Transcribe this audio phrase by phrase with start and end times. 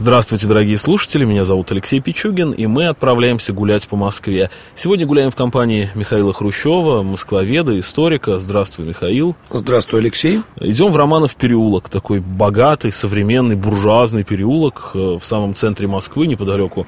[0.00, 4.48] Здравствуйте, дорогие слушатели, меня зовут Алексей Пичугин, и мы отправляемся гулять по Москве.
[4.76, 8.38] Сегодня гуляем в компании Михаила Хрущева, москвоведа, историка.
[8.38, 9.34] Здравствуй, Михаил.
[9.50, 10.42] Здравствуй, Алексей.
[10.60, 16.86] Идем в Романов переулок, такой богатый, современный, буржуазный переулок э, в самом центре Москвы, неподалеку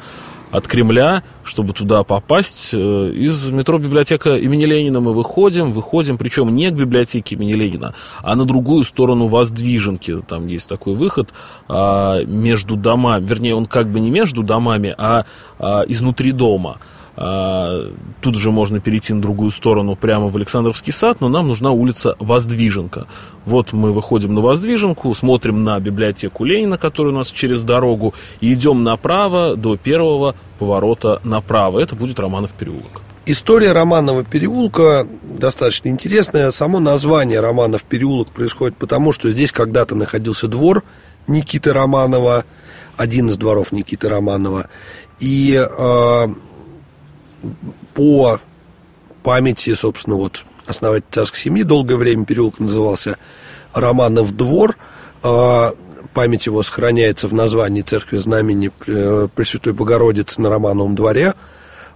[0.51, 2.71] от Кремля, чтобы туда попасть.
[2.73, 7.95] Э, из метро библиотека имени Ленина мы выходим, выходим, причем не к библиотеке имени Ленина,
[8.23, 10.21] а на другую сторону Воздвиженки.
[10.27, 11.31] Там есть такой выход
[11.69, 15.25] а, между домами, вернее, он как бы не между домами, а,
[15.59, 16.79] а изнутри дома.
[17.23, 17.93] А,
[18.23, 22.17] тут же можно перейти на другую сторону, прямо в Александровский сад, но нам нужна улица
[22.19, 23.07] Воздвиженка.
[23.45, 28.51] Вот мы выходим на Воздвиженку, смотрим на библиотеку Ленина, которая у нас через дорогу, и
[28.55, 31.81] идем направо до первого поворота направо.
[31.81, 33.03] Это будет Романов переулок.
[33.27, 36.51] История Романова переулка достаточно интересная.
[36.53, 40.85] Само название Романов переулок происходит потому, что здесь когда-то находился двор
[41.27, 42.47] Никиты Романова,
[42.97, 44.69] один из дворов Никиты Романова.
[45.21, 46.29] И э,
[47.95, 48.41] по
[49.23, 53.19] памяти, собственно, вот основатель царской семьи, долгое время переулок назывался
[53.73, 54.77] Романов двор.
[55.23, 55.75] А,
[56.15, 61.35] память его сохраняется в названии церкви знамени э, Пресвятой Богородицы на Романовом дворе.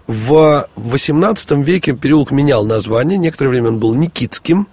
[0.07, 3.17] В XVIII веке переулок менял название.
[3.17, 4.69] Некоторое время он был Никитским,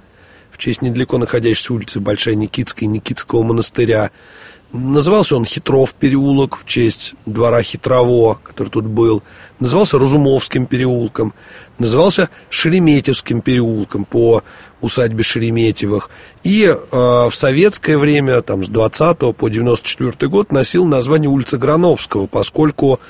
[0.52, 4.12] в честь недалеко находящейся улицы Большая Никитская Никитского монастыря.
[4.74, 9.22] Назывался он Хитров переулок в честь двора Хитрово, который тут был.
[9.60, 11.34] Назывался Разумовским переулком.
[11.78, 14.44] Назывался Шереметьевским переулком по
[14.80, 16.10] усадьбе Шереметьевых.
[16.44, 22.28] И э, в советское время, там, с 20 по 94 год, носил название улица Грановского,
[22.28, 23.02] поскольку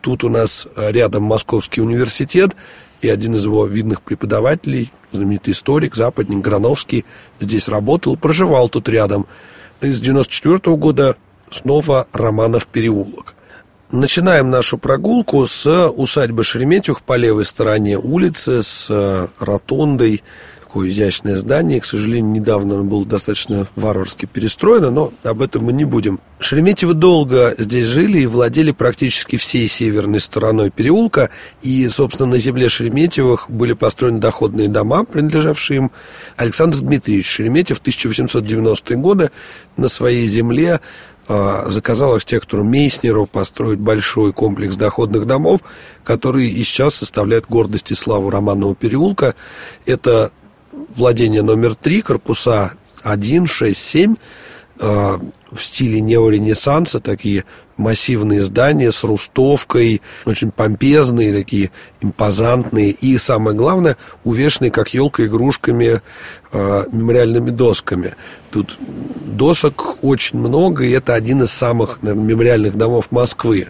[0.00, 2.56] тут у нас рядом Московский университет,
[3.02, 7.04] и один из его видных преподавателей, знаменитый историк, западник Грановский,
[7.40, 9.26] здесь работал, проживал тут рядом–
[9.80, 11.16] из 94 года
[11.50, 13.34] снова Романов переулок.
[13.90, 20.22] Начинаем нашу прогулку с усадьбы Шереметьев по левой стороне улицы, с э, ротондой,
[20.70, 21.80] такое изящное здание.
[21.80, 26.20] К сожалению, недавно оно было достаточно варварски перестроено, но об этом мы не будем.
[26.38, 31.30] Шереметьевы долго здесь жили и владели практически всей северной стороной переулка.
[31.62, 35.90] И, собственно, на земле Шереметьевых были построены доходные дома, принадлежавшие им.
[36.36, 39.32] Александр Дмитриевич Шереметьев в 1890-е годы
[39.76, 40.78] на своей земле
[41.26, 45.62] а, заказал архитектору Мейснеру построить большой комплекс доходных домов,
[46.04, 49.34] которые и сейчас составляют гордость и славу Романного переулка.
[49.84, 50.30] Это
[50.72, 52.72] владение номер три, корпуса
[53.02, 54.16] 1, 6, 7,
[54.80, 57.44] в стиле неоренессанса, такие
[57.76, 61.70] массивные здания с рустовкой, очень помпезные, такие
[62.00, 66.00] импозантные и, самое главное, увешанные, как елка, игрушками,
[66.52, 68.14] э, мемориальными досками.
[68.50, 68.78] Тут
[69.26, 73.68] досок очень много, и это один из самых, наверное, мемориальных домов Москвы.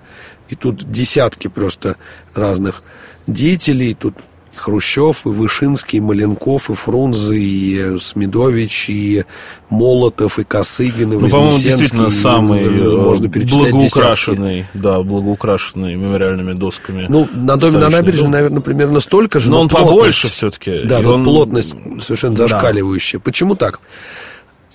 [0.49, 1.97] И тут десятки просто
[2.35, 2.83] разных
[3.27, 4.15] деятелей, тут
[4.55, 9.25] Хрущев, и Вышинский, и Маленков, и Фрунзе, и Смедович, и
[9.69, 14.79] Молотов, и Косыгин, и ну, по-моему, действительно самый э, можно благоукрашенный, десятки.
[14.79, 17.07] да, благоукрашенный мемориальными досками.
[17.09, 18.31] Ну, на доме на набережной, дом.
[18.33, 19.51] наверное, примерно столько же.
[19.51, 20.83] Но, но он побольше все-таки.
[20.85, 21.25] Да, тут он...
[21.25, 23.21] плотность совершенно зашкаливающая.
[23.21, 23.25] Да.
[23.25, 23.81] Почему так?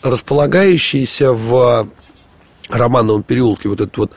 [0.01, 1.87] Располагающийся в
[2.69, 4.11] Романовом переулке вот этот вот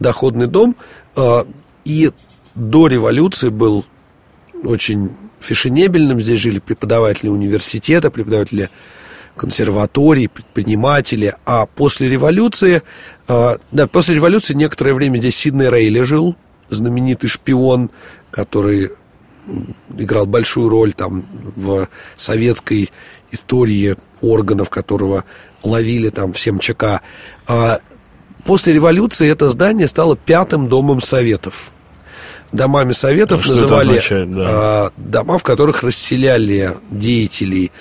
[0.00, 0.76] доходный дом,
[1.16, 1.44] э,
[1.84, 2.10] и
[2.54, 3.84] до революции был
[4.64, 5.10] очень
[5.40, 6.20] фешенебельным.
[6.20, 8.70] Здесь жили преподаватели университета, преподаватели
[9.36, 11.34] консерваторий, предприниматели.
[11.44, 12.82] А после революции,
[13.28, 16.36] э, да, после революции некоторое время здесь Сидней Рейли жил,
[16.70, 17.90] знаменитый шпион,
[18.30, 18.90] который
[19.98, 21.24] играл большую роль там
[21.56, 22.90] в советской
[23.30, 25.24] истории органов, которого
[25.62, 27.02] ловили там всем ЧК.
[27.46, 27.80] А
[28.44, 31.74] после революции это здание стало пятым домом советов
[32.54, 34.90] домами советов Что называли да.
[34.96, 37.72] дома, в которых расселяли деятелей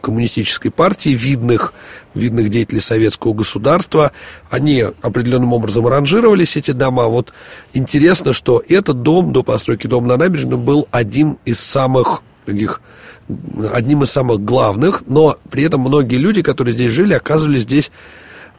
[0.00, 1.74] коммунистической партии, видных,
[2.14, 4.12] видных деятелей советского государства.
[4.50, 7.06] Они определенным образом ранжировались, эти дома.
[7.06, 7.32] Вот
[7.74, 12.80] интересно, что этот дом до постройки дома на набережной был один из самых таких
[13.72, 17.92] одним из самых главных, но при этом многие люди, которые здесь жили, оказывались здесь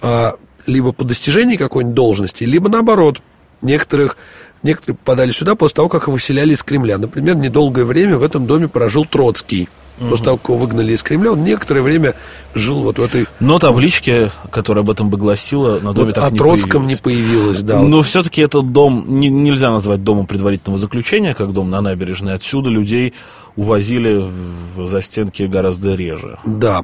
[0.01, 0.33] а,
[0.65, 3.21] либо по достижении какой-нибудь должности, либо наоборот.
[3.63, 4.17] Некоторых
[4.63, 6.97] Некоторые попадали сюда после того, как их выселяли из Кремля.
[6.97, 9.67] Например, недолгое время в этом доме прожил Троцкий.
[9.99, 10.09] Угу.
[10.09, 12.15] После того, как его выгнали из Кремля, он некоторое время
[12.55, 13.27] жил вот в этой...
[13.41, 16.89] Но таблички, которая об этом бы гласила, на доме вот так о не Троцком появилась.
[16.89, 17.81] не появилась, да.
[17.81, 22.33] Но все-таки этот дом не, нельзя назвать домом предварительного заключения, как дом на набережной.
[22.33, 23.13] Отсюда людей
[23.55, 24.29] увозили
[24.75, 26.39] в застенки гораздо реже.
[26.45, 26.83] Да.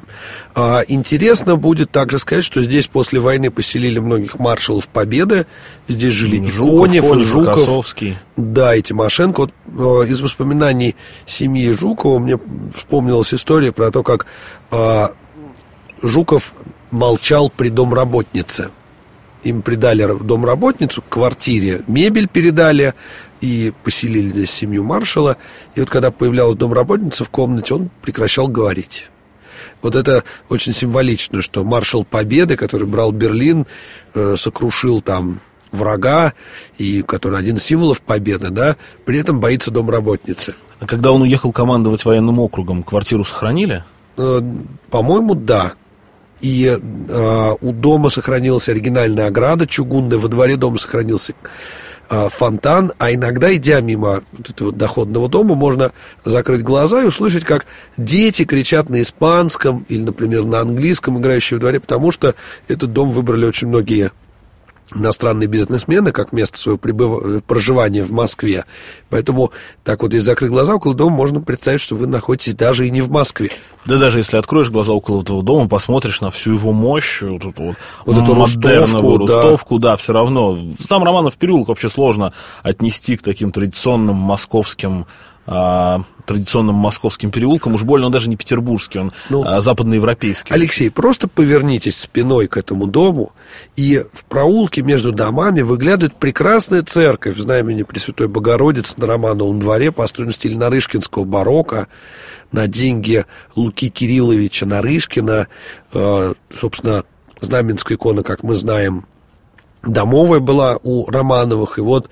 [0.54, 5.46] А, интересно будет также сказать, что здесь после войны поселили многих маршалов Победы.
[5.88, 7.54] Здесь жили Жуков, и Конев, Конев, и Жуков.
[7.54, 8.18] Косовский.
[8.36, 9.40] Да, и Тимошенко.
[9.40, 10.94] Вот, э, из воспоминаний
[11.26, 12.38] семьи Жукова мне
[12.74, 14.26] вспомнилась история про то, как
[14.70, 15.06] э,
[16.02, 16.54] Жуков
[16.90, 18.70] молчал при домработнице
[19.42, 22.94] им придали домработницу квартире, мебель передали
[23.40, 25.36] и поселили здесь семью маршала.
[25.74, 29.10] И вот когда появлялась домработница в комнате, он прекращал говорить.
[29.82, 33.66] Вот это очень символично, что маршал Победы, который брал Берлин,
[34.14, 35.40] э, сокрушил там
[35.72, 36.34] врага,
[36.78, 40.54] и который один из символов победы, да, при этом боится домработницы.
[40.80, 43.84] А когда он уехал командовать военным округом, квартиру сохранили?
[44.16, 44.40] Э,
[44.90, 45.74] по-моему, да.
[46.40, 51.34] И э, у дома сохранилась оригинальная ограда чугунная, во дворе дома сохранился
[52.08, 55.92] э, фонтан, а иногда, идя мимо вот этого доходного дома, можно
[56.24, 57.66] закрыть глаза и услышать, как
[57.96, 62.34] дети кричат на испанском или, например, на английском, играющие в дворе, потому что
[62.68, 64.10] этот дом выбрали очень многие
[64.94, 67.44] иностранные бизнесмены как место своего пребыв...
[67.44, 68.64] проживания в Москве.
[69.08, 69.52] Поэтому
[69.84, 73.00] так вот, если закрыть глаза около дома, можно представить, что вы находитесь даже и не
[73.00, 73.50] в Москве.
[73.86, 77.62] Да даже если откроешь глаза около этого дома, посмотришь на всю его мощь, вот эту
[77.62, 79.90] вот, вот эту рустовку, рустовку, да.
[79.90, 80.58] да, все равно.
[80.86, 82.32] Сам Романов переулок вообще сложно
[82.62, 85.06] отнести к таким традиционным московским
[85.52, 90.54] а, традиционным московским переулком, уж больно он даже не петербургский, он ну, а, западноевропейский.
[90.54, 93.32] Алексей, просто повернитесь спиной к этому дому,
[93.74, 99.90] и в проулке между домами выглядывает прекрасная церковь в знамени Пресвятой Богородицы на Романовом дворе,
[99.90, 101.88] построена в стиле Нарышкинского барокко,
[102.52, 103.24] на деньги
[103.56, 105.48] Луки Кирилловича Нарышкина,
[105.92, 107.04] э, собственно,
[107.40, 109.04] знаменская икона, как мы знаем,
[109.82, 112.10] домовая была у Романовых, и вот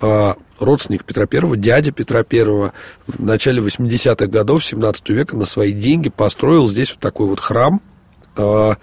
[0.00, 2.72] э, родственник Петра Первого, дядя Петра Первого,
[3.06, 7.80] в начале 80-х годов 17 века на свои деньги построил здесь вот такой вот храм,
[8.36, 8.74] э,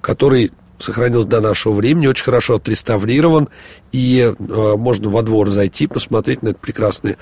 [0.00, 3.48] который сохранился до нашего времени, очень хорошо отреставрирован,
[3.92, 7.16] и э, можно во двор зайти, посмотреть на этот прекрасный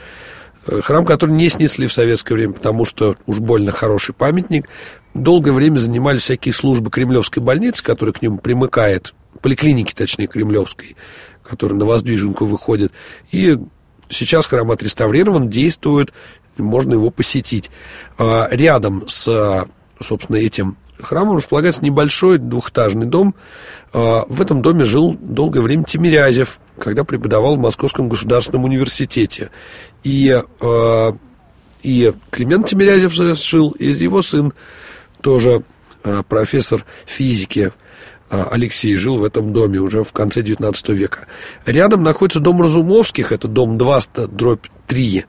[0.67, 4.67] э, храм, который не снесли в советское время, потому что уж больно хороший памятник.
[5.15, 10.97] Долгое время занимались всякие службы Кремлевской больницы, которая к нему примыкает, поликлиники, точнее, Кремлевской,
[11.43, 12.93] которая на Воздвиженку выходит.
[13.33, 13.59] И
[14.09, 16.13] сейчас храм отреставрирован, действует,
[16.57, 17.71] можно его посетить.
[18.19, 19.67] А, рядом с,
[20.01, 23.35] собственно, этим храмом располагается небольшой двухэтажный дом.
[23.93, 29.51] А, в этом доме жил долгое время Тимирязев, когда преподавал в Московском государственном университете.
[30.03, 31.17] И, а,
[31.83, 34.53] и Климент Тимирязев жил, и его сын
[35.21, 35.63] тоже
[36.29, 37.73] профессор физики
[38.31, 41.27] а, Алексей жил в этом доме уже в конце 19 века.
[41.67, 45.25] Рядом находится дом Разумовских, это дом 2, дробь 3.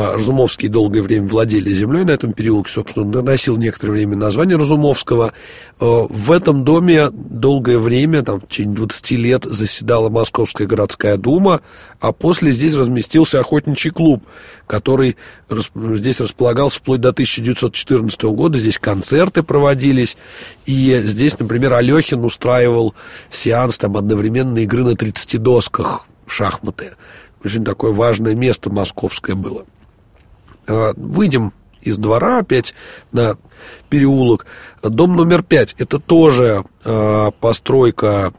[0.00, 5.34] А, Разумовские долгое время владели землей на этом переулке, собственно, носил некоторое время название Разумовского.
[5.78, 11.60] А, в этом доме долгое время, там, в течение 20 лет, заседала Московская городская дума,
[12.00, 14.24] а после здесь разместился охотничий клуб,
[14.66, 15.18] который
[15.50, 18.56] здесь располагался вплоть до 1914 года.
[18.56, 20.16] Здесь концерты проводились,
[20.64, 22.94] и здесь, например, Алехин устраивал
[23.30, 26.92] сеанс там, одновременной игры на 30 досках в шахматы.
[27.44, 29.66] Очень такое важное место московское было.
[30.70, 32.74] А, выйдем из двора опять
[33.12, 33.36] на
[33.88, 34.46] переулок.
[34.82, 38.32] Дом номер пять– это тоже э, постройка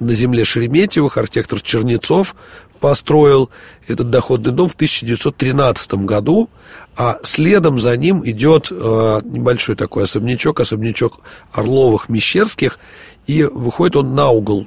[0.00, 1.18] на земле Шереметьевых.
[1.18, 2.34] Архитектор Чернецов
[2.80, 3.50] построил
[3.86, 6.48] этот доходный дом в 1913 году,
[6.96, 11.20] а следом за ним идет э, небольшой такой особнячок, особнячок
[11.52, 12.78] Орловых-Мещерских,
[13.26, 14.66] и выходит он на угол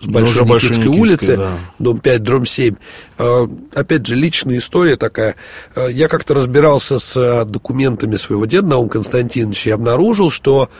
[0.00, 1.50] с Большой Никитской, Никитской улицы, да.
[1.78, 2.74] дом 5, дром 7.
[3.18, 5.34] А, опять же, личная история такая.
[5.74, 10.70] А, я как-то разбирался с а, документами своего деда Наум Константиновича и обнаружил, что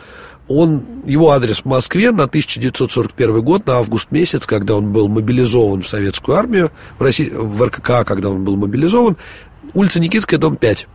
[0.47, 5.81] он, его адрес в Москве на 1941 год, на август месяц, когда он был мобилизован
[5.81, 9.17] в советскую армию, в, России, в РКК, когда он был мобилизован,
[9.73, 10.87] улица Никитская, дом 5.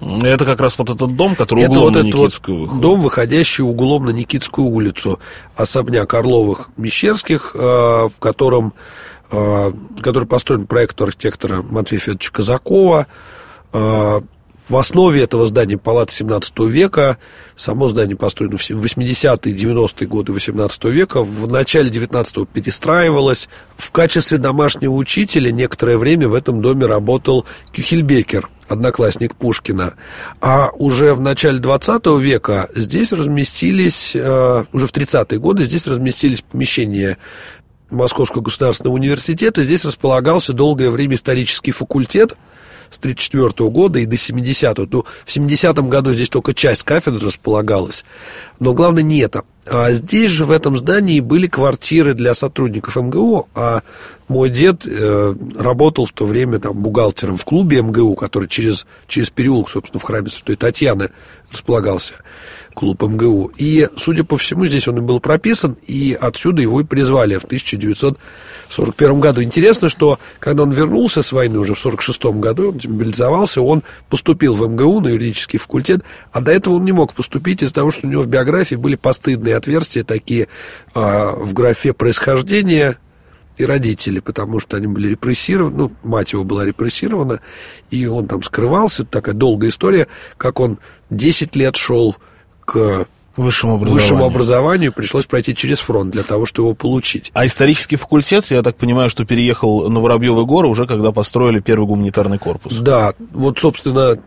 [0.00, 3.62] Это как раз вот этот дом, который это углом вот на Никитскую вот дом, выходящий
[3.62, 5.20] углом на Никитскую улицу.
[5.54, 7.58] Особняк Орловых-Мещерских, э,
[8.08, 8.72] в котором,
[9.30, 13.06] э, который построен по проекту архитектора Матвея Федоровича Казакова.
[14.68, 17.18] В основе этого здания палата 17 века.
[17.56, 21.24] Само здание построено в 80-е, 90-е годы 18 века.
[21.24, 23.48] В начале 19-го перестраивалось.
[23.76, 29.94] В качестве домашнего учителя некоторое время в этом доме работал Кюхельбекер, одноклассник Пушкина.
[30.40, 36.42] А уже в начале 20 века здесь разместились, э, уже в 30-е годы здесь разместились
[36.42, 37.18] помещения
[37.90, 39.64] Московского государственного университета.
[39.64, 42.36] Здесь располагался долгое время исторический факультет–
[42.92, 44.86] с 1934 года и до 70-го.
[44.90, 48.04] Ну, в 70-м году здесь только часть кафедры располагалась.
[48.60, 49.42] Но главное не это.
[49.64, 53.82] А здесь же, в этом здании, были квартиры для сотрудников МГУ, а
[54.26, 59.30] мой дед э, работал в то время там, бухгалтером в клубе МГУ, который через, через
[59.30, 61.10] переулок, собственно, в храме Святой Татьяны
[61.52, 62.14] располагался
[62.72, 63.52] клуб МГУ.
[63.58, 67.44] И, судя по всему, здесь он и был прописан, и отсюда его и призвали в
[67.44, 69.42] 1941 году.
[69.42, 74.54] Интересно, что когда он вернулся с войны уже в 1946 году, он демобилизовался, он поступил
[74.54, 76.02] в МГУ на юридический факультет,
[76.32, 78.96] а до этого он не мог поступить из-за того, что у него в биографии были
[78.96, 80.48] постыдные отверстия такие
[80.94, 82.98] э, в графе происхождения
[83.56, 87.40] и родители, потому что они были репрессированы, ну, мать его была репрессирована,
[87.90, 90.78] и он там скрывался, такая долгая история, как он
[91.10, 92.16] 10 лет шел
[92.64, 93.06] к
[93.36, 94.02] Высшему образованию.
[94.02, 97.30] Высшему образованию пришлось пройти через фронт для того, чтобы его получить.
[97.32, 101.86] А исторический факультет, я так понимаю, что переехал на Воробьевы горы уже когда построили первый
[101.86, 102.76] гуманитарный корпус.
[102.76, 104.18] Да, вот, собственно,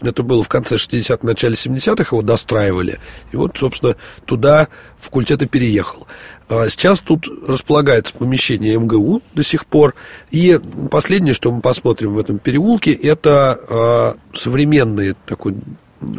[0.00, 2.98] это было в конце 60-х, начале 70-х, его достраивали.
[3.32, 6.06] И вот, собственно, туда факультет и переехал.
[6.48, 9.94] А сейчас тут располагается помещение МГУ до сих пор.
[10.30, 10.58] И
[10.90, 15.56] последнее, что мы посмотрим в этом переулке, это а, современный такой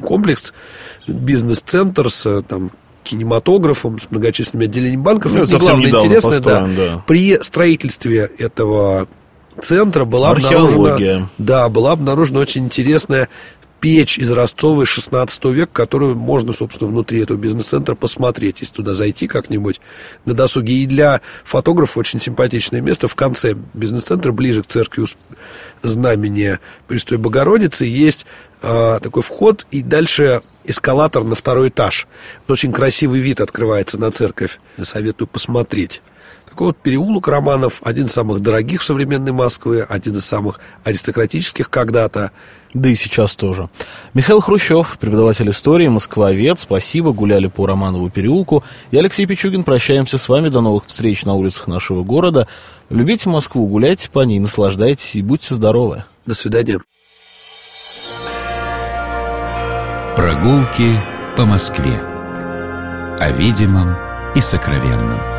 [0.04, 0.54] комплекс,
[1.08, 2.72] бизнес-центр с там,
[3.04, 5.34] кинематографом, с многочисленными отделениями банков.
[5.34, 7.04] Ну, это главное интересное, да, да.
[7.08, 9.08] При строительстве этого
[9.62, 13.30] центра была обнаружена, да, была обнаружена очень интересная
[13.80, 19.28] печь из Ростовой 16 века, которую можно, собственно, внутри этого бизнес-центра посмотреть, если туда зайти
[19.28, 19.80] как-нибудь
[20.26, 20.74] на досуге.
[20.74, 25.06] И для фотографа очень симпатичное место в конце бизнес-центра, ближе к церкви
[25.82, 28.26] знамения Престой Богородицы, есть
[28.62, 32.08] э, такой вход, и дальше эскалатор на второй этаж.
[32.48, 34.60] Очень красивый вид открывается на церковь.
[34.82, 36.02] Советую посмотреть.
[36.50, 41.70] Такой вот переулок Романов, один из самых дорогих в современной Москве, один из самых аристократических
[41.70, 42.32] когда-то.
[42.74, 43.70] Да и сейчас тоже.
[44.14, 48.64] Михаил Хрущев, преподаватель истории, москвовед, спасибо, гуляли по Романову переулку.
[48.92, 52.48] Я Алексей Пичугин, прощаемся с вами, до новых встреч на улицах нашего города.
[52.90, 56.04] Любите Москву, гуляйте по ней, наслаждайтесь и будьте здоровы.
[56.26, 56.80] До свидания.
[60.16, 61.00] Прогулки
[61.38, 62.00] по Москве.
[63.20, 63.96] О видимом
[64.36, 65.39] и сокровенном.